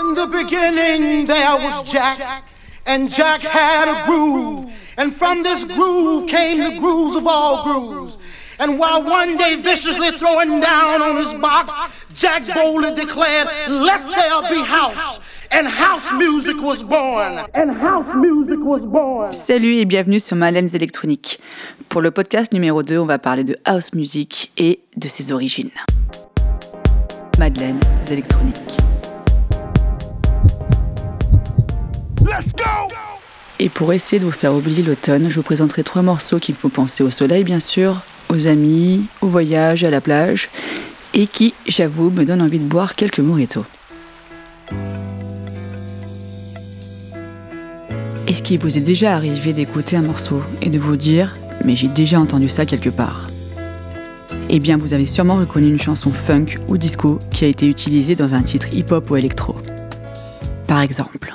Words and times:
In 0.00 0.14
the 0.14 0.26
beginning, 0.26 1.26
there 1.26 1.56
was 1.56 1.82
Jack, 1.82 2.48
and 2.86 3.10
Jack 3.10 3.42
had 3.42 3.86
a 3.86 4.06
groove. 4.06 4.72
And 4.96 5.12
from 5.12 5.42
this 5.42 5.66
groove 5.66 6.26
came 6.26 6.58
the 6.58 6.80
grooves 6.80 7.16
of 7.16 7.26
all 7.26 7.62
grooves. 7.64 8.16
And 8.58 8.78
while 8.78 9.02
one 9.02 9.36
day 9.36 9.56
viciously 9.56 10.10
throwing 10.12 10.60
down 10.60 11.02
on 11.02 11.16
his 11.16 11.34
box, 11.34 11.74
Jack 12.14 12.46
boldly 12.54 12.94
declared, 12.94 13.48
Let 13.68 14.00
there 14.08 14.48
be 14.48 14.64
house. 14.64 15.44
And 15.50 15.66
house 15.66 16.10
music 16.12 16.56
was 16.62 16.82
born. 16.82 17.44
And 17.52 17.70
house 17.70 18.08
music 18.14 18.58
was 18.60 18.80
born. 18.80 19.34
Salut 19.34 19.80
et 19.80 19.84
bienvenue 19.84 20.20
sur 20.20 20.34
Malène's 20.34 20.74
Électronique. 20.74 21.40
Pour 21.90 22.00
le 22.00 22.10
podcast 22.10 22.54
numéro 22.54 22.82
2, 22.82 22.96
on 22.96 23.06
va 23.06 23.18
parler 23.18 23.44
de 23.44 23.56
house 23.66 23.92
music 23.92 24.50
et 24.56 24.80
de 24.96 25.08
ses 25.08 25.30
origines. 25.30 25.72
Madeleines 27.38 27.80
électroniques. 28.10 28.80
Et 33.58 33.68
pour 33.68 33.92
essayer 33.92 34.18
de 34.18 34.24
vous 34.24 34.30
faire 34.30 34.54
oublier 34.54 34.82
l'automne, 34.82 35.28
je 35.28 35.36
vous 35.36 35.42
présenterai 35.42 35.82
trois 35.82 36.02
morceaux 36.02 36.38
qui 36.38 36.52
me 36.52 36.56
font 36.56 36.70
penser 36.70 37.02
au 37.02 37.10
soleil, 37.10 37.44
bien 37.44 37.60
sûr, 37.60 38.00
aux 38.30 38.46
amis, 38.46 39.04
au 39.20 39.26
voyage, 39.26 39.84
à 39.84 39.90
la 39.90 40.00
plage, 40.00 40.48
et 41.12 41.26
qui, 41.26 41.54
j'avoue, 41.66 42.10
me 42.10 42.24
donnent 42.24 42.42
envie 42.42 42.58
de 42.58 42.64
boire 42.64 42.94
quelques 42.94 43.18
mojitos. 43.18 43.66
Est-ce 48.26 48.42
qu'il 48.42 48.60
vous 48.60 48.78
est 48.78 48.82
déjà 48.82 49.14
arrivé 49.14 49.52
d'écouter 49.52 49.96
un 49.96 50.02
morceau 50.02 50.42
et 50.62 50.70
de 50.70 50.78
vous 50.78 50.96
dire 50.96 51.36
mais 51.64 51.76
j'ai 51.76 51.88
déjà 51.88 52.18
entendu 52.18 52.48
ça 52.48 52.64
quelque 52.64 52.90
part 52.90 53.28
Eh 54.48 54.60
bien, 54.60 54.76
vous 54.76 54.94
avez 54.94 55.06
sûrement 55.06 55.36
reconnu 55.36 55.68
une 55.68 55.80
chanson 55.80 56.10
funk 56.10 56.56
ou 56.68 56.78
disco 56.78 57.18
qui 57.30 57.44
a 57.44 57.48
été 57.48 57.66
utilisée 57.66 58.16
dans 58.16 58.34
un 58.34 58.42
titre 58.42 58.68
hip-hop 58.72 59.10
ou 59.10 59.16
électro. 59.16 59.56
Par 60.66 60.80
exemple. 60.80 61.34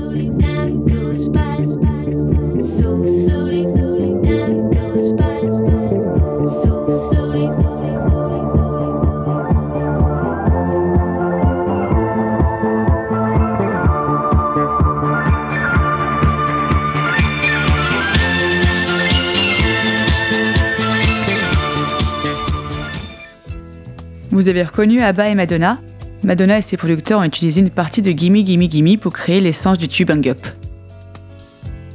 avez 24.51 24.63
reconnu 24.63 25.01
Abba 25.01 25.29
et 25.29 25.35
Madonna 25.35 25.79
Madonna 26.23 26.57
et 26.57 26.61
ses 26.61 26.75
producteurs 26.75 27.21
ont 27.21 27.23
utilisé 27.23 27.61
une 27.61 27.69
partie 27.69 28.01
de 28.01 28.11
Gimme 28.11 28.43
Gimme 28.43 28.67
Gimme 28.67 28.99
pour 28.99 29.13
créer 29.13 29.39
l'essence 29.39 29.77
du 29.77 29.87
tube 29.87 30.11
Hang 30.11 30.27
Up. 30.27 30.45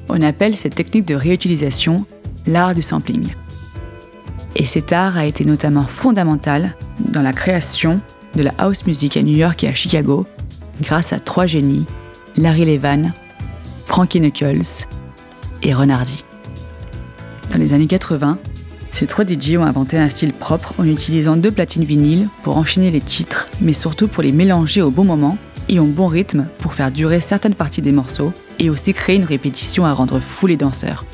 On 0.09 0.21
appelle 0.23 0.57
cette 0.57 0.75
technique 0.75 1.05
de 1.05 1.15
réutilisation 1.15 2.07
l'art 2.47 2.75
du 2.75 2.81
sampling. 2.81 3.35
Et 4.57 4.65
cet 4.65 4.93
art 4.93 5.19
a 5.19 5.27
été 5.27 5.45
notamment 5.45 5.87
fondamental 5.87 6.75
dans 6.99 7.21
la 7.21 7.35
création 7.35 8.01
de 8.35 8.43
la 8.43 8.53
house 8.57 8.87
music 8.87 9.19
à 9.19 9.23
New 9.23 9.37
York 9.37 9.63
et 9.63 9.69
à 9.69 9.75
Chicago 9.75 10.27
grâce 10.81 11.13
à 11.13 11.21
trois 11.21 11.47
génies, 11.47 11.85
Larry 12.39 12.65
Levan, 12.65 13.13
Frankie 13.85 14.21
Knuckles 14.21 14.87
et 15.63 15.75
Renardi. 15.75 16.25
Dans 17.53 17.59
les 17.59 17.75
années 17.75 17.87
80, 17.87 18.39
ces 18.97 19.07
trois 19.07 19.27
DJ 19.27 19.59
ont 19.59 19.65
inventé 19.67 19.99
un 19.99 20.09
style 20.09 20.33
propre 20.33 20.73
en 20.79 20.85
utilisant 20.85 21.37
deux 21.37 21.51
platines 21.51 21.85
vinyles 21.85 22.31
pour 22.43 22.57
enchaîner 22.57 22.91
les 22.91 23.03
titres, 23.03 23.47
mais 23.61 23.75
surtout 23.75 24.09
pour 24.09 24.23
les 24.23 24.33
mélanger 24.33 24.81
au 24.81 24.91
bon 24.91 25.05
moment 25.05 25.37
et 25.69 25.79
au 25.79 25.85
bon 25.85 26.07
rythme 26.07 26.47
pour 26.57 26.73
faire 26.73 26.91
durer 26.91 27.21
certaines 27.21 27.55
parties 27.55 27.83
des 27.83 27.93
morceaux 27.93 28.33
et 28.59 28.71
aussi 28.71 28.95
créer 28.95 29.17
une 29.17 29.25
répétition 29.25 29.85
à 29.85 29.93
rendre 29.93 30.19
fou 30.19 30.47
les 30.47 30.57
danseurs. 30.57 31.05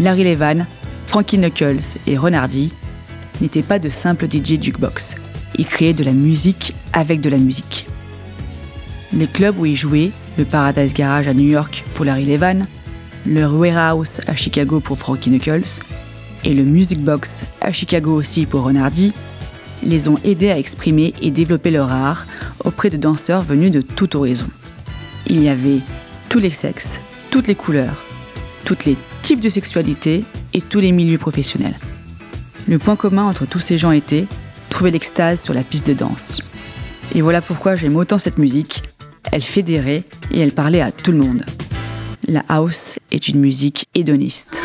Larry 0.00 0.24
Levan, 0.24 0.64
Frankie 1.06 1.36
Knuckles 1.36 1.98
et 2.06 2.16
Renardi 2.16 2.72
n'étaient 3.42 3.60
pas 3.62 3.78
de 3.78 3.90
simples 3.90 4.24
DJ 4.24 4.58
jukebox. 4.58 5.16
Ils 5.58 5.66
créaient 5.66 5.92
de 5.92 6.02
la 6.02 6.12
musique 6.12 6.72
avec 6.94 7.20
de 7.20 7.28
la 7.28 7.36
musique. 7.36 7.86
Les 9.12 9.26
clubs 9.26 9.58
où 9.58 9.66
ils 9.66 9.76
jouaient, 9.76 10.12
le 10.38 10.46
Paradise 10.46 10.94
Garage 10.94 11.28
à 11.28 11.34
New 11.34 11.50
York 11.50 11.84
pour 11.92 12.06
Larry 12.06 12.24
Levan, 12.24 12.64
le 13.26 13.44
Warehouse 13.44 14.22
à 14.26 14.34
Chicago 14.34 14.80
pour 14.80 14.96
Frankie 14.96 15.28
Knuckles, 15.28 15.82
et 16.44 16.54
le 16.54 16.62
Music 16.62 17.00
Box 17.00 17.44
à 17.60 17.72
Chicago 17.72 18.14
aussi 18.14 18.46
pour 18.46 18.62
Renardi, 18.62 19.12
les 19.82 20.08
ont 20.08 20.18
aidés 20.24 20.50
à 20.50 20.58
exprimer 20.58 21.14
et 21.20 21.30
développer 21.30 21.70
leur 21.70 21.90
art 21.90 22.26
auprès 22.64 22.90
de 22.90 22.96
danseurs 22.96 23.42
venus 23.42 23.72
de 23.72 23.80
tout 23.80 24.16
horizon. 24.16 24.46
Il 25.26 25.42
y 25.42 25.48
avait 25.48 25.80
tous 26.28 26.38
les 26.38 26.50
sexes, 26.50 27.00
toutes 27.30 27.46
les 27.46 27.54
couleurs, 27.54 28.02
tous 28.64 28.84
les 28.86 28.96
types 29.22 29.40
de 29.40 29.48
sexualité 29.48 30.24
et 30.52 30.60
tous 30.60 30.80
les 30.80 30.92
milieux 30.92 31.18
professionnels. 31.18 31.74
Le 32.66 32.78
point 32.78 32.96
commun 32.96 33.24
entre 33.24 33.46
tous 33.46 33.58
ces 33.58 33.78
gens 33.78 33.92
était 33.92 34.26
trouver 34.70 34.90
l'extase 34.90 35.40
sur 35.40 35.54
la 35.54 35.62
piste 35.62 35.86
de 35.86 35.94
danse. 35.94 36.42
Et 37.14 37.20
voilà 37.20 37.40
pourquoi 37.40 37.76
j'aime 37.76 37.96
autant 37.96 38.18
cette 38.18 38.38
musique. 38.38 38.82
Elle 39.32 39.42
fédérait 39.42 40.02
et 40.30 40.40
elle 40.40 40.52
parlait 40.52 40.80
à 40.80 40.92
tout 40.92 41.12
le 41.12 41.18
monde. 41.18 41.44
La 42.26 42.42
house 42.48 42.98
est 43.10 43.28
une 43.28 43.40
musique 43.40 43.86
hédoniste. 43.94 44.63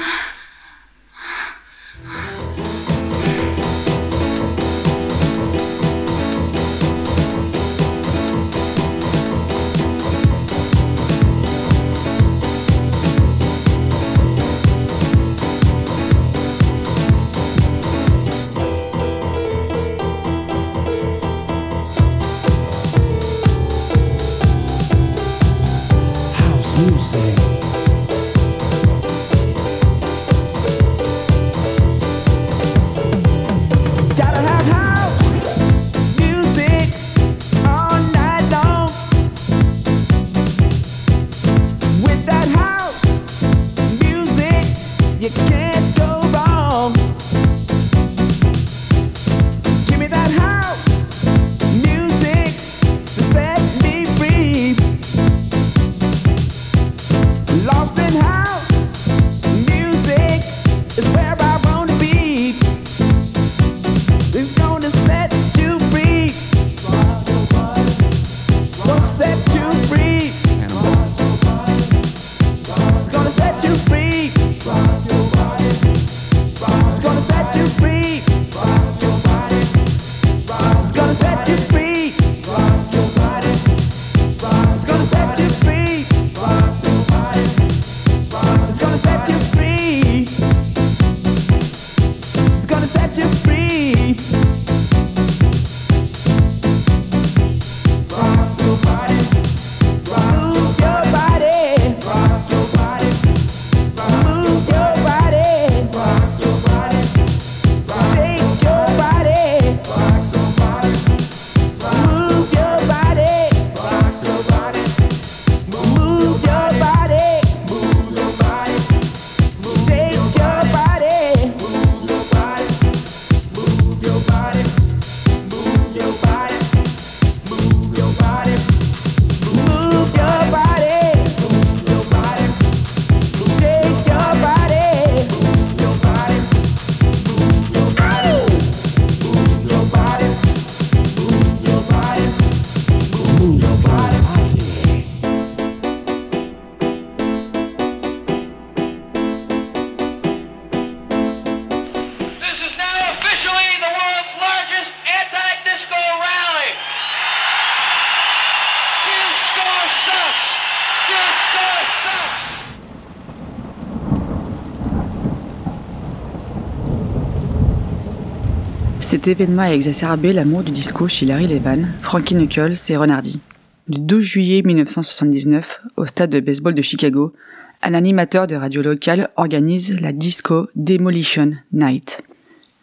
Cet 169.20 169.42
événement 169.42 169.64
a 169.64 169.74
exacerbé 169.74 170.32
l'amour 170.32 170.64
du 170.64 170.72
disco 170.72 171.10
chez 171.10 171.26
Larry 171.26 171.46
Levan, 171.46 171.88
Frankie 172.02 172.36
Knuckles 172.36 172.78
et 172.88 172.96
Renardi. 172.96 173.42
Le 173.90 173.98
12 173.98 174.24
juillet 174.24 174.62
1979, 174.64 175.82
au 175.98 176.06
stade 176.06 176.30
de 176.30 176.40
baseball 176.40 176.74
de 176.74 176.82
Chicago, 176.82 177.34
un 177.82 177.96
animateur 177.96 178.48
de 178.48 178.56
radio 178.56 178.82
locale 178.82 179.30
organise 179.36 180.00
la 180.00 180.14
Disco 180.14 180.70
Demolition 180.78 181.52
Night. 181.74 182.22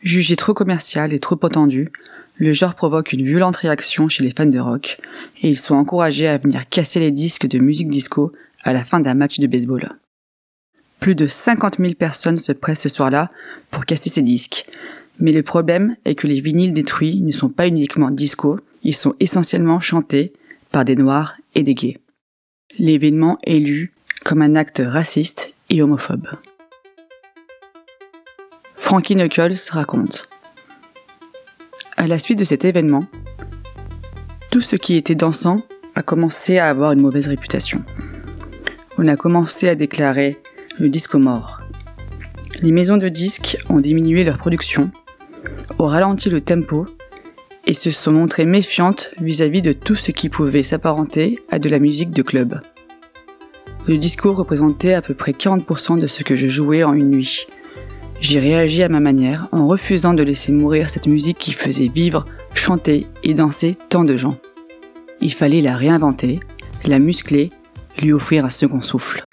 Jugé 0.03 0.37
trop 0.37 0.53
commercial 0.53 1.15
et 1.15 1.21
trop 1.21 1.39
attendu, 1.43 1.91
le 2.37 2.53
genre 2.53 2.75
provoque 2.75 3.15
une 3.15 3.25
violente 3.25 3.57
réaction 3.57 4.11
chez 4.11 4.23
les 4.23 4.35
fans 4.37 4.45
de 4.45 4.59
rock 4.59 4.99
et 5.41 5.49
ils 5.49 5.57
sont 5.57 5.75
encouragés 5.75 6.29
à 6.29 6.37
venir 6.37 6.69
casser 6.69 7.01
les 7.01 7.13
disques 7.13 7.47
de 7.47 7.59
musique 7.59 7.89
disco 7.89 8.35
à 8.63 8.75
la 8.75 8.85
fin 8.85 9.01
d'un 9.01 9.15
match 9.15 9.41
de 9.41 9.47
baseball. 9.47 9.89
Plus 11.01 11.15
de 11.15 11.29
50 11.29 11.79
000 11.79 11.95
personnes 11.95 12.39
se 12.39 12.53
pressent 12.53 12.83
ce 12.83 12.91
soir-là 12.91 13.31
pour 13.71 13.87
casser 13.87 14.11
ces 14.11 14.23
disques. 14.23 14.67
Mais 15.19 15.33
le 15.33 15.43
problème 15.43 15.97
est 16.05 16.15
que 16.15 16.27
les 16.27 16.41
vinyles 16.41 16.73
détruits 16.73 17.23
ne 17.23 17.33
sont 17.33 17.49
pas 17.49 17.67
uniquement 17.67 18.11
disco, 18.11 18.61
ils 18.83 18.95
sont 18.95 19.15
essentiellement 19.19 19.81
chantés 19.81 20.33
par 20.71 20.85
des 20.85 20.97
noirs 20.97 21.37
et 21.55 21.63
des 21.63 21.75
gays. 21.75 21.99
L'événement 22.79 23.39
est 23.45 23.59
lu 23.59 23.93
comme 24.25 24.43
un 24.43 24.57
acte 24.57 24.83
raciste 24.85 25.55
et 25.71 25.83
homophobe. 25.83 26.29
Frankie 28.77 29.17
Knuckles 29.17 29.71
raconte 29.71 30.29
À 31.97 32.07
la 32.07 32.19
suite 32.19 32.39
de 32.39 32.45
cet 32.45 32.65
événement, 32.65 33.05
tout 34.51 34.61
ce 34.61 34.77
qui 34.77 34.97
était 34.97 35.15
dansant 35.15 35.57
a 35.95 36.03
commencé 36.03 36.59
à 36.59 36.69
avoir 36.69 36.93
une 36.93 37.01
mauvaise 37.01 37.27
réputation. 37.27 37.83
On 38.99 39.09
a 39.09 39.17
commencé 39.17 39.69
à 39.69 39.75
déclarer 39.75 40.39
le 40.79 40.89
disco 40.89 41.19
mort. 41.19 41.61
Les 42.63 42.71
maisons 42.71 42.97
de 42.97 43.09
disques 43.09 43.59
ont 43.69 43.81
diminué 43.81 44.25
leur 44.25 44.39
production, 44.39 44.91
ont 45.79 45.87
ralenti 45.87 46.31
le 46.31 46.41
tempo 46.41 46.87
et 47.67 47.75
se 47.75 47.91
sont 47.91 48.13
montrées 48.13 48.47
méfiantes 48.47 49.11
vis-à-vis 49.21 49.63
de 49.63 49.73
tout 49.73 49.95
ce 49.95 50.13
qui 50.13 50.29
pouvait 50.29 50.63
s'apparenter 50.63 51.41
à 51.51 51.59
de 51.59 51.69
la 51.69 51.79
musique 51.79 52.11
de 52.11 52.23
club. 52.23 52.61
Le 53.89 53.99
disco 53.99 54.33
représentait 54.33 54.95
à 54.95 55.03
peu 55.03 55.15
près 55.15 55.33
40% 55.33 56.01
de 56.01 56.07
ce 56.07 56.23
que 56.23 56.35
je 56.35 56.49
jouais 56.49 56.85
en 56.85 56.95
une 56.95 57.11
nuit. 57.11 57.47
J'ai 58.21 58.41
réagi 58.41 58.83
à 58.83 58.89
ma 58.89 59.01
manière 59.01 59.49
en 59.53 59.69
refusant 59.69 60.15
de 60.15 60.23
laisser 60.23 60.53
mourir 60.53 60.91
cette 60.91 61.07
musique 61.07 61.39
qui 61.39 61.53
faisait 61.53 61.89
vivre, 61.89 62.25
chanter 62.55 63.07
et 63.23 63.35
danser 63.35 63.77
tant 63.89 64.05
de 64.05 64.17
gens. 64.17 64.37
Il 65.21 65.33
fallait 65.33 65.61
la 65.61 65.77
réinventer, 65.77 66.41
la 66.85 66.99
muscler, 66.99 67.51
lui 68.01 68.13
offrir 68.13 68.45
un 68.45 68.51
second 68.51 68.81
souffle. 68.81 69.26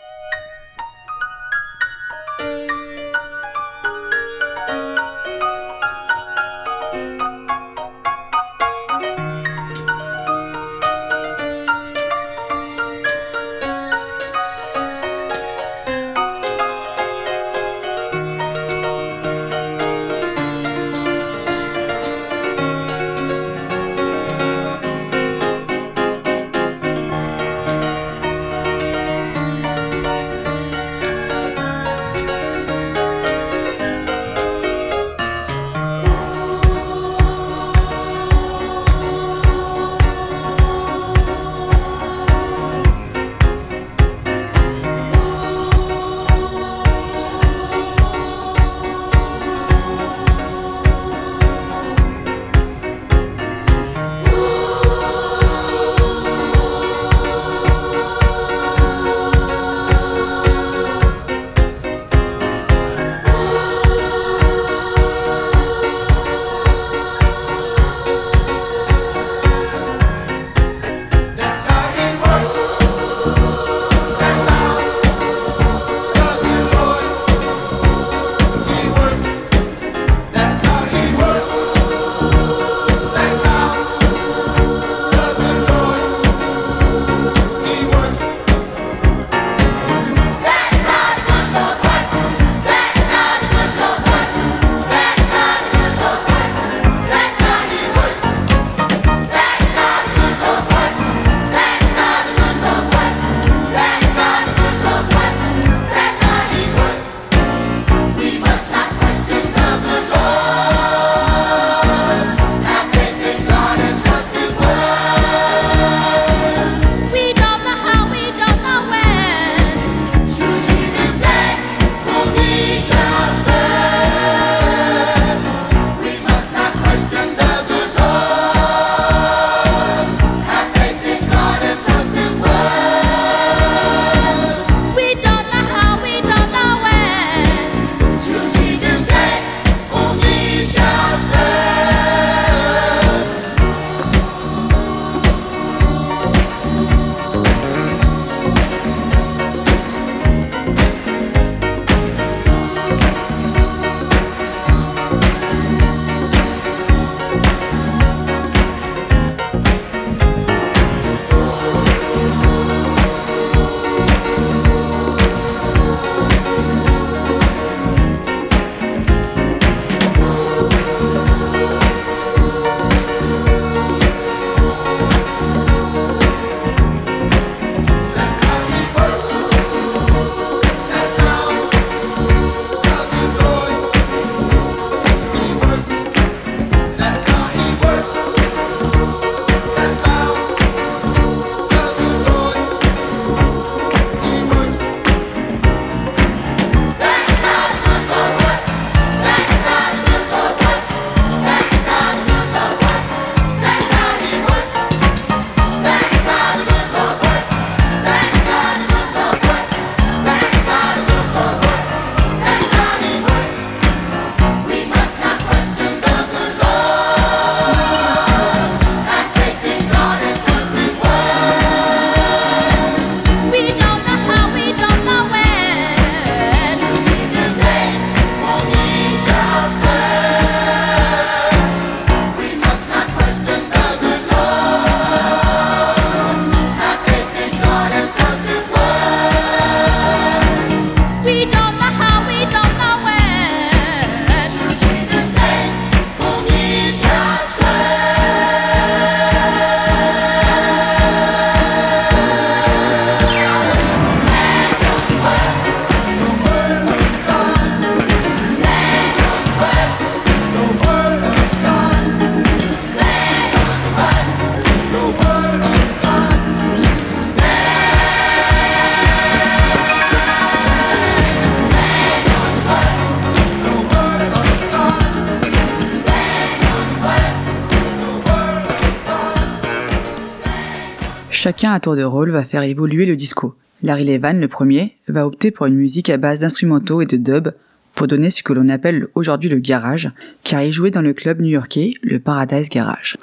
À 281.66 281.80
tour 281.80 281.96
de 281.96 282.04
rôle 282.04 282.30
va 282.30 282.44
faire 282.44 282.62
évoluer 282.64 283.06
le 283.06 283.16
disco. 283.16 283.56
Larry 283.84 284.04
Levan, 284.04 284.40
le 284.40 284.50
premier, 284.50 284.98
va 285.08 285.26
opter 285.26 285.50
pour 285.50 285.66
une 285.66 285.76
musique 285.76 286.10
à 286.10 286.18
base 286.18 286.42
d'instrumentaux 286.42 287.02
et 287.02 287.06
de 287.06 287.16
dub 287.16 287.50
pour 287.96 288.08
donner 288.08 288.30
ce 288.30 288.44
que 288.44 288.52
l'on 288.52 288.68
appelle 288.68 289.08
aujourd'hui 289.16 289.50
le 289.50 289.60
garage, 289.60 290.12
car 290.44 290.62
il 290.62 290.74
jouait 290.74 290.92
dans 290.92 291.02
le 291.02 291.14
club 291.14 291.42
new-yorkais, 291.42 291.94
le 292.04 292.20
Paradise 292.20 292.70
Garage. 292.70 293.18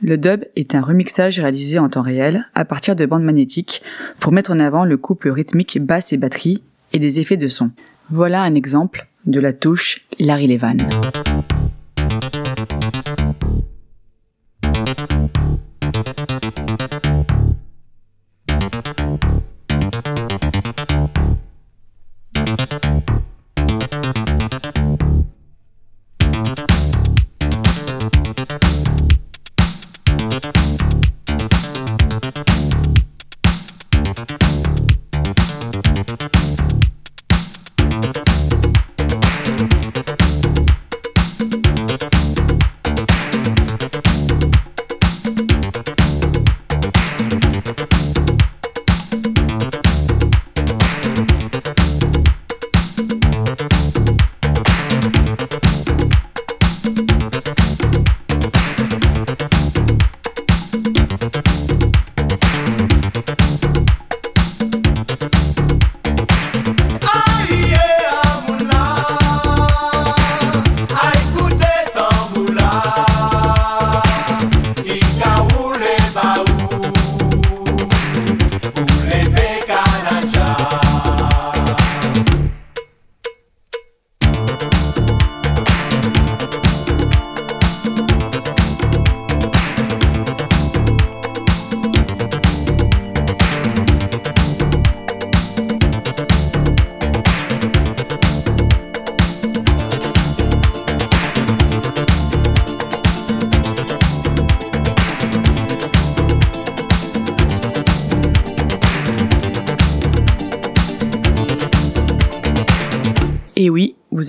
Le 0.00 0.16
dub 0.16 0.44
est 0.54 0.76
un 0.76 0.80
remixage 0.80 1.40
réalisé 1.40 1.80
en 1.80 1.88
temps 1.88 2.02
réel 2.02 2.46
à 2.54 2.64
partir 2.64 2.94
de 2.94 3.04
bandes 3.04 3.24
magnétiques 3.24 3.82
pour 4.20 4.30
mettre 4.30 4.52
en 4.52 4.60
avant 4.60 4.84
le 4.84 4.96
couple 4.96 5.30
rythmique 5.30 5.78
basse 5.84 6.12
et 6.12 6.18
batterie 6.18 6.62
et 6.92 7.00
des 7.00 7.18
effets 7.18 7.36
de 7.36 7.48
son. 7.48 7.70
Voilà 8.10 8.42
un 8.42 8.54
exemple 8.54 9.08
de 9.26 9.40
la 9.40 9.52
touche 9.52 10.06
Larry 10.20 10.46
Levan. 10.46 10.78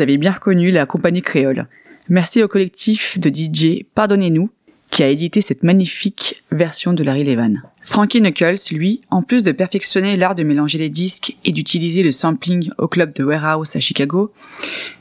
Avez 0.04 0.18
bien 0.18 0.34
reconnu 0.34 0.70
la 0.70 0.86
compagnie 0.86 1.22
créole. 1.22 1.66
Merci 2.10 2.44
au 2.44 2.48
collectif 2.48 3.20
de 3.20 3.30
DJ 3.30 3.86
Pardonnez-nous 3.96 4.50
qui 4.92 5.02
a 5.02 5.08
édité 5.08 5.42
cette 5.42 5.64
magnifique 5.64 6.44
version 6.52 6.94
de 6.94 7.04
Larry 7.04 7.24
Levan. 7.24 7.64
Frankie 7.82 8.22
Knuckles, 8.22 8.72
lui, 8.72 9.02
en 9.10 9.24
plus 9.24 9.42
de 9.42 9.52
perfectionner 9.52 10.16
l'art 10.16 10.36
de 10.36 10.44
mélanger 10.44 10.78
les 10.78 10.90
disques 10.90 11.36
et 11.44 11.52
d'utiliser 11.52 12.04
le 12.04 12.12
sampling 12.12 12.70
au 12.78 12.88
club 12.88 13.14
de 13.16 13.24
Warehouse 13.24 13.76
à 13.76 13.80
Chicago, 13.80 14.32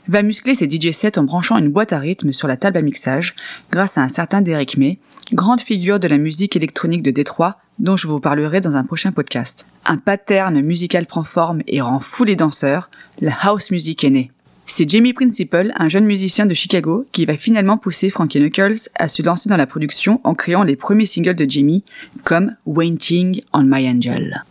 va 0.07 0.23
muscler 0.23 0.55
ses 0.55 0.67
DJ 0.67 0.91
sets 0.91 1.19
en 1.19 1.23
branchant 1.23 1.57
une 1.59 1.69
boîte 1.69 1.93
à 1.93 1.99
rythme 1.99 2.33
sur 2.33 2.47
la 2.47 2.57
table 2.57 2.77
à 2.77 2.81
mixage 2.81 3.35
grâce 3.71 3.99
à 3.99 4.01
un 4.01 4.07
certain 4.07 4.41
Derek 4.41 4.77
May, 4.77 4.97
grande 5.31 5.61
figure 5.61 5.99
de 5.99 6.07
la 6.07 6.17
musique 6.17 6.55
électronique 6.55 7.03
de 7.03 7.11
Détroit 7.11 7.57
dont 7.77 7.95
je 7.95 8.07
vous 8.07 8.19
parlerai 8.19 8.61
dans 8.61 8.75
un 8.75 8.83
prochain 8.83 9.11
podcast. 9.11 9.65
Un 9.85 9.97
pattern 9.97 10.59
musical 10.61 11.05
prend 11.05 11.23
forme 11.23 11.61
et 11.67 11.81
rend 11.81 11.99
fou 11.99 12.23
les 12.23 12.35
danseurs, 12.35 12.89
la 13.21 13.33
house 13.43 13.69
music 13.69 14.03
est 14.03 14.09
née. 14.09 14.31
C'est 14.75 14.89
Jamie 14.89 15.13
Principal, 15.13 15.71
un 15.77 15.87
jeune 15.87 16.05
musicien 16.05 16.47
de 16.47 16.55
Chicago, 16.55 17.05
qui 17.11 17.27
va 17.27 17.37
finalement 17.37 17.77
pousser 17.77 18.09
Frankie 18.09 18.39
Knuckles 18.39 18.89
à 18.95 19.07
se 19.07 19.21
lancer 19.21 19.47
dans 19.47 19.55
la 19.55 19.67
production 19.67 20.19
en 20.23 20.33
créant 20.33 20.63
les 20.63 20.75
premiers 20.75 21.05
singles 21.05 21.35
de 21.35 21.47
Jamie, 21.47 21.83
comme 22.23 22.55
Waiting 22.65 23.43
on 23.53 23.65
My 23.67 23.87
Angel. 23.87 24.43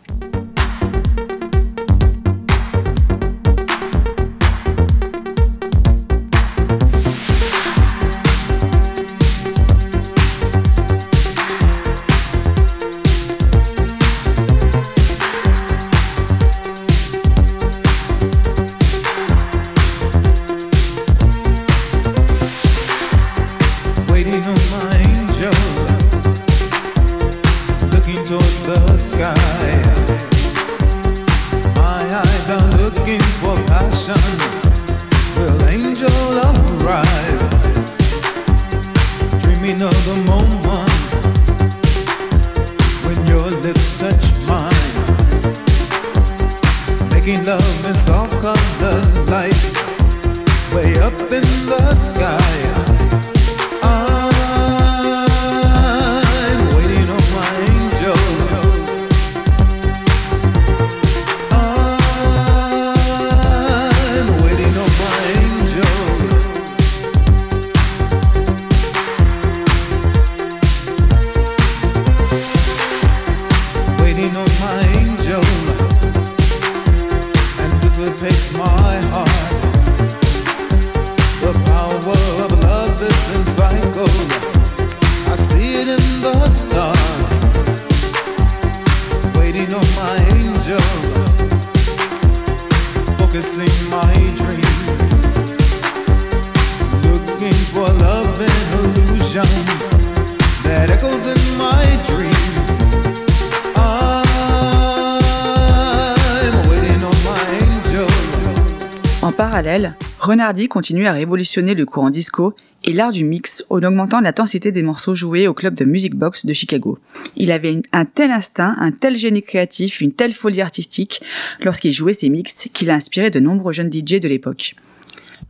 Renardi 110.33 110.67
continue 110.67 111.05
à 111.05 111.11
révolutionner 111.11 111.75
le 111.75 111.85
courant 111.85 112.09
disco 112.09 112.55
et 112.83 112.91
l'art 112.91 113.11
du 113.11 113.23
mix 113.23 113.63
en 113.69 113.83
augmentant 113.83 114.19
l'intensité 114.19 114.71
des 114.71 114.81
morceaux 114.81 115.13
joués 115.13 115.47
au 115.47 115.53
club 115.53 115.75
de 115.75 115.85
Music 115.85 116.15
Box 116.15 116.47
de 116.47 116.53
Chicago. 116.53 116.97
Il 117.35 117.51
avait 117.51 117.83
un 117.91 118.05
tel 118.05 118.31
instinct, 118.31 118.73
un 118.79 118.89
tel 118.89 119.15
génie 119.15 119.43
créatif, 119.43 120.01
une 120.01 120.11
telle 120.11 120.33
folie 120.33 120.61
artistique 120.61 121.21
lorsqu'il 121.59 121.93
jouait 121.93 122.15
ses 122.15 122.29
mix 122.29 122.67
qu'il 122.73 122.89
a 122.89 122.95
inspiré 122.95 123.29
de 123.29 123.39
nombreux 123.39 123.73
jeunes 123.73 123.93
DJ 123.93 124.19
de 124.19 124.27
l'époque. 124.27 124.73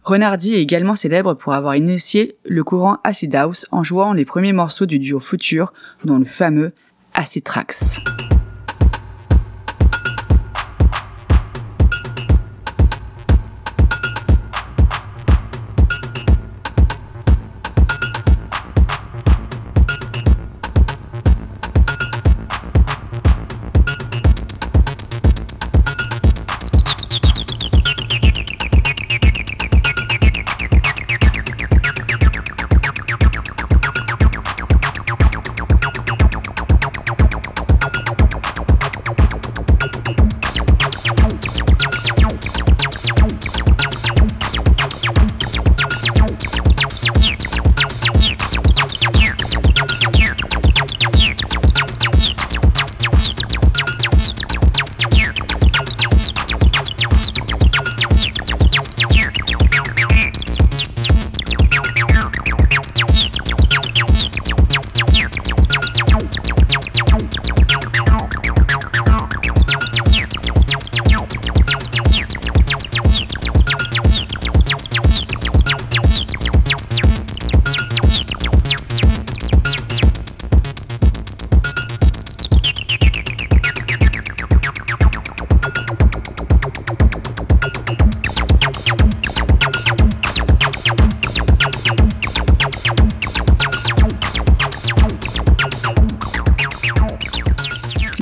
Renardi 0.04 0.54
est 0.54 0.62
également 0.62 0.98
célèbre 0.98 1.34
pour 1.34 1.54
avoir 1.54 1.78
initié 1.78 2.36
le 2.44 2.66
courant 2.66 2.98
Acid 3.06 3.34
House 3.34 3.66
en 3.72 3.84
jouant 3.84 4.12
les 4.12 4.26
premiers 4.26 4.52
morceaux 4.52 4.86
du 4.86 5.00
duo 5.00 5.22
Future, 5.22 5.72
dont 6.04 6.18
le 6.18 6.26
fameux 6.26 6.74
Acid 7.14 7.46
Tracks. 7.46 8.02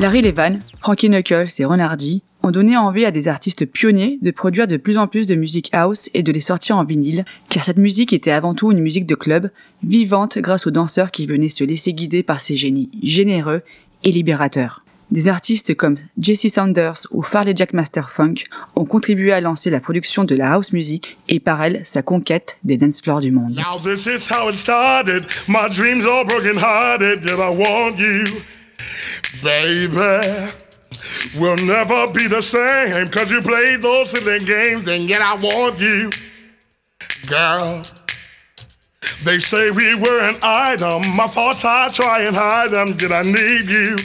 Larry 0.02 0.24
Levan, 0.24 0.58
Frankie 0.80 1.10
Knuckles 1.10 1.52
et 1.60 1.66
Ron 1.66 1.78
Hardy 1.78 2.24
ont 2.42 2.50
donné 2.50 2.76
envie 2.76 3.06
à 3.06 3.12
des 3.12 3.28
artistes 3.28 3.68
pionniers 3.68 4.18
de 4.24 4.32
produire 4.32 4.66
de 4.66 4.78
plus 4.78 4.98
en 4.98 5.06
plus 5.06 5.28
de 5.28 5.36
musique 5.36 5.70
house 5.74 6.10
et 6.16 6.24
de 6.24 6.32
les 6.32 6.40
sortir 6.40 6.78
en 6.78 6.84
vinyle, 6.84 7.24
car 7.50 7.64
cette 7.64 7.78
musique 7.78 8.12
était 8.12 8.32
avant 8.32 8.56
tout 8.56 8.72
une 8.72 8.80
musique 8.80 9.06
de 9.06 9.14
club, 9.14 9.52
vivante 9.84 10.40
grâce 10.40 10.66
aux 10.66 10.72
danseurs 10.72 11.12
qui 11.12 11.28
venaient 11.28 11.50
se 11.50 11.64
laisser 11.64 11.94
guider 11.94 12.24
par 12.24 12.40
ces 12.40 12.56
génies 12.56 12.90
généreux 13.04 13.62
et 14.04 14.12
libérateurs. 14.12 14.84
Des 15.12 15.28
artistes 15.28 15.76
comme 15.76 15.98
Jesse 16.18 16.52
Sanders 16.52 17.06
ou 17.12 17.22
Farley 17.22 17.54
Jack 17.56 17.74
Master 17.74 18.10
Funk 18.10 18.46
ont 18.76 18.86
contribué 18.86 19.32
à 19.32 19.40
lancer 19.40 19.70
la 19.70 19.82
production 19.82 20.24
de 20.24 20.34
la 20.34 20.54
house 20.54 20.74
music 20.74 21.16
et 21.30 21.40
par 21.40 21.62
elle 21.62 21.82
sa 21.84 22.02
conquête 22.02 22.58
des 22.64 22.78
dance 22.78 23.02
floors 23.02 23.20
du 23.20 23.32
monde. 23.32 23.60
Baby. 29.44 30.52
We'll 31.38 31.58
never 31.58 32.08
be 32.12 32.28
the 32.28 32.42
same. 32.42 33.10
Cause 33.10 33.32
you 33.32 33.42
played 33.42 33.82
those 33.82 34.12
silly 34.12 34.44
games. 34.44 34.88
And 34.88 35.10
yet 35.10 35.22
I 35.22 35.36
want 35.36 35.80
you, 35.80 36.12
girl. 37.28 37.86
They 39.24 39.40
say 39.40 39.72
we 39.72 39.96
were 40.00 40.30
an 40.30 40.36
item. 40.44 41.02
My 41.16 41.28
thoughts 41.28 41.64
I 41.66 41.90
try 41.90 42.22
and 42.22 42.36
hide 42.36 42.72
them. 42.72 42.88
Did 42.98 43.12
I 43.12 43.24
need 43.24 43.66
you? 43.70 43.96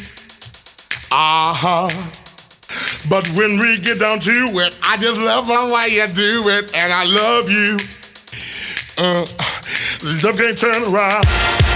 Uh 1.10 1.52
huh. 1.54 1.88
But 3.08 3.28
when 3.36 3.58
we 3.58 3.78
get 3.80 4.00
down 4.00 4.18
to 4.20 4.32
it, 4.32 4.80
I 4.82 4.96
just 4.96 5.20
love 5.20 5.46
the 5.46 5.72
way 5.72 5.94
you 5.94 6.06
do 6.08 6.48
it, 6.48 6.74
and 6.74 6.92
I 6.92 7.04
love 7.04 7.48
you. 7.48 7.76
Uh, 8.98 9.24
love 10.22 10.36
can't 10.36 10.58
turn 10.58 10.82
around. 10.92 11.75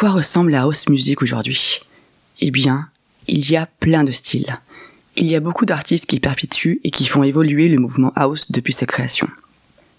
Quoi 0.00 0.12
ressemble 0.12 0.52
la 0.52 0.62
house 0.62 0.88
music 0.88 1.20
aujourd'hui? 1.20 1.80
Eh 2.40 2.50
bien, 2.50 2.88
il 3.28 3.50
y 3.50 3.58
a 3.58 3.66
plein 3.66 4.02
de 4.02 4.10
styles. 4.10 4.58
Il 5.14 5.30
y 5.30 5.36
a 5.36 5.40
beaucoup 5.40 5.66
d'artistes 5.66 6.06
qui 6.06 6.20
perpétuent 6.20 6.80
et 6.84 6.90
qui 6.90 7.04
font 7.04 7.22
évoluer 7.22 7.68
le 7.68 7.78
mouvement 7.78 8.10
house 8.16 8.50
depuis 8.50 8.72
sa 8.72 8.86
création. 8.86 9.28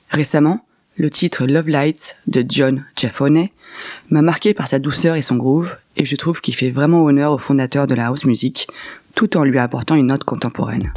Récemment, 0.10 0.66
le 0.98 1.12
titre 1.12 1.46
Love 1.46 1.70
Lights 1.70 2.16
de 2.26 2.44
John 2.50 2.84
Giafone 2.96 3.50
m'a 4.10 4.24
marqué 4.24 4.56
par 4.56 4.68
sa 4.68 4.80
douceur 4.80 5.18
et 5.18 5.22
son 5.22 5.36
groove, 5.36 5.76
et 5.98 6.06
je 6.06 6.16
trouve 6.16 6.42
qu'il 6.42 6.56
fait 6.56 6.72
vraiment 6.72 7.06
honneur 7.06 7.32
au 7.32 7.38
fondateur 7.38 7.86
de 7.86 7.94
la 7.94 8.08
house 8.08 8.26
music, 8.26 8.68
tout 9.14 9.38
en 9.38 9.44
lui 9.44 9.60
apportant 9.60 9.94
une 9.94 10.08
note 10.08 10.24
contemporaine. 10.24 10.92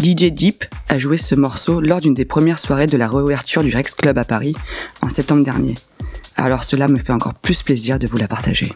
DJ 0.00 0.32
Deep 0.32 0.64
a 0.88 0.96
joué 0.96 1.18
ce 1.18 1.34
morceau 1.34 1.82
lors 1.82 2.00
d'une 2.00 2.14
des 2.14 2.24
premières 2.24 2.58
soirées 2.58 2.86
de 2.86 2.96
la 2.96 3.08
réouverture 3.08 3.62
du 3.62 3.76
Rex 3.76 3.94
Club 3.94 4.16
à 4.16 4.24
Paris 4.24 4.54
en 5.02 5.10
septembre 5.10 5.44
dernier. 5.44 5.74
Alors 6.36 6.64
cela 6.64 6.88
me 6.88 6.96
fait 6.96 7.12
encore 7.12 7.34
plus 7.34 7.62
plaisir 7.62 7.98
de 7.98 8.06
vous 8.06 8.16
la 8.16 8.28
partager. 8.28 8.72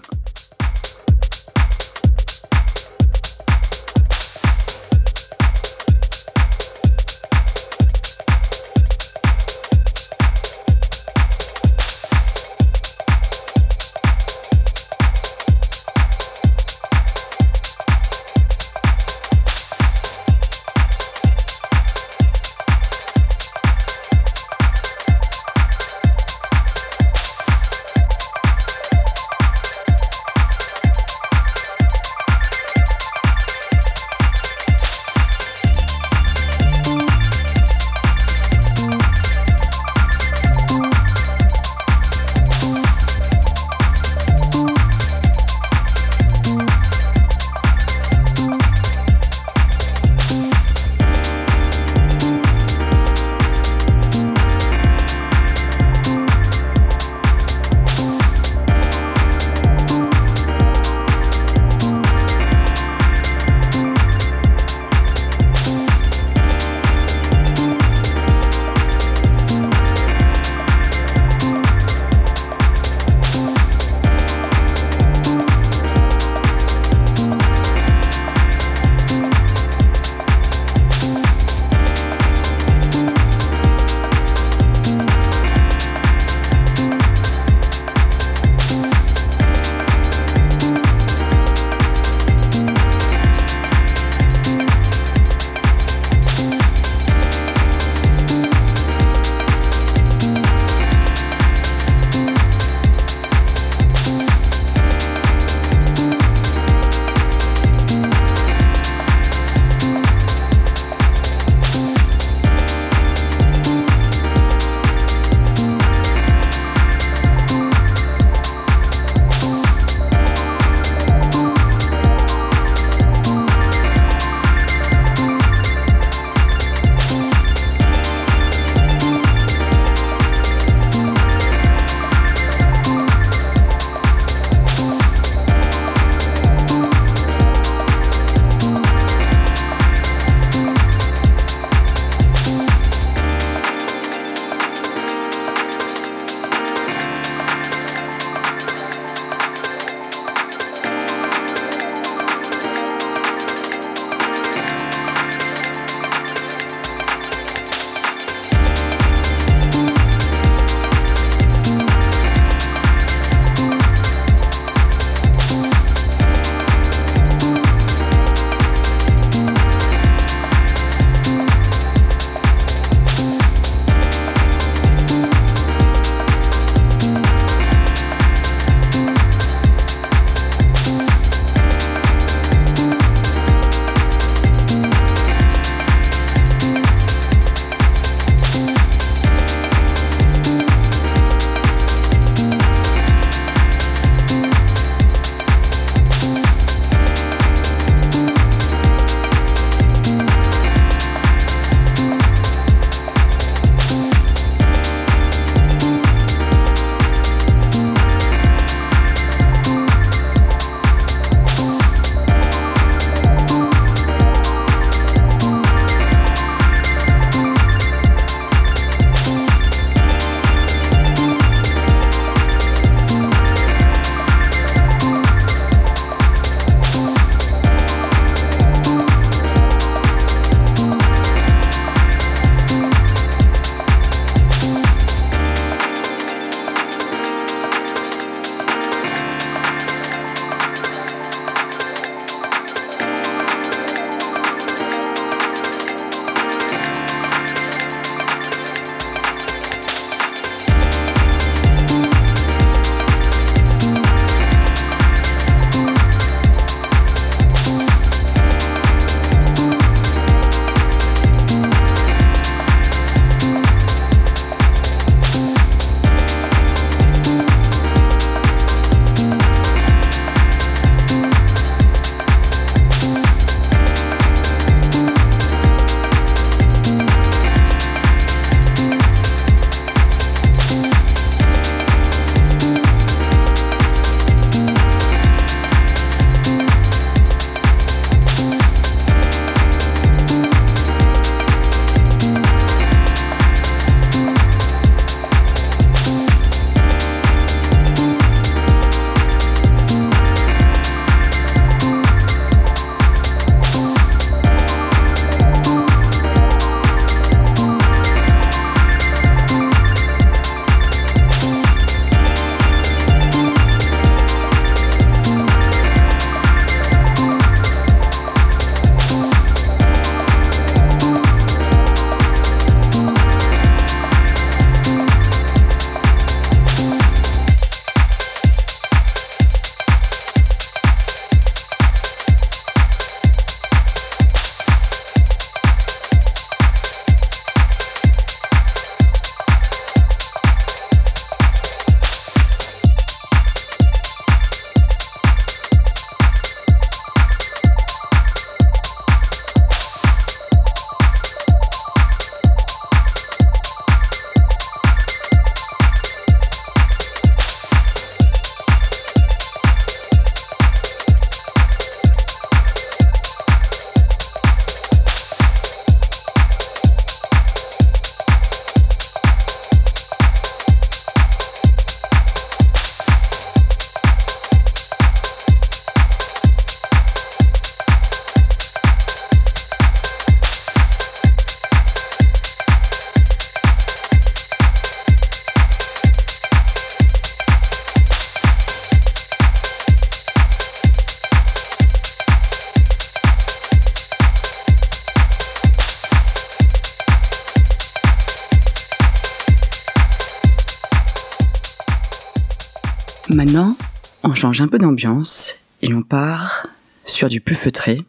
Change 404.47 404.61
un 404.61 404.69
peu 404.69 404.79
d'ambiance 404.79 405.57
et 405.83 405.93
on 405.93 406.03
part 406.03 406.69
sur 407.05 407.29
du 407.29 407.41
plus 407.41 407.57
feutré 407.57 408.05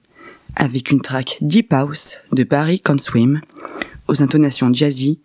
avec 0.55 0.91
une 0.91 1.01
track 1.01 1.39
Deep 1.41 1.73
House 1.73 2.19
de 2.31 2.43
Barry 2.43 2.79
Can 2.79 2.99
Swim 2.99 3.41
aux 4.07 4.21
intonations 4.21 4.71
jazzy, 4.71 5.17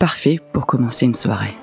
parfait 0.00 0.40
pour 0.52 0.66
commencer 0.66 1.06
une 1.06 1.14
soirée. 1.14 1.54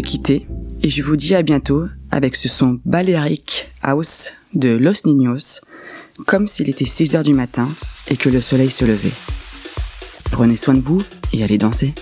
Quitter 0.00 0.46
Et 0.82 0.88
je 0.88 1.02
vous 1.02 1.16
dis 1.16 1.34
à 1.34 1.42
bientôt 1.42 1.86
avec 2.10 2.36
ce 2.36 2.48
son 2.48 2.80
Balearic 2.84 3.72
House 3.82 4.32
de 4.54 4.70
Los 4.70 5.06
Niños, 5.06 5.60
comme 6.26 6.46
s'il 6.46 6.68
était 6.68 6.84
6 6.84 7.16
heures 7.16 7.22
du 7.22 7.34
matin 7.34 7.68
et 8.08 8.16
que 8.16 8.28
le 8.28 8.40
soleil 8.40 8.70
se 8.70 8.84
levait. 8.84 9.12
Prenez 10.30 10.56
soin 10.56 10.74
de 10.74 10.80
vous 10.80 11.00
et 11.32 11.42
allez 11.42 11.58
danser. 11.58 11.94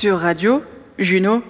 Sur 0.00 0.16
Radio 0.18 0.62
Juno 0.98 1.42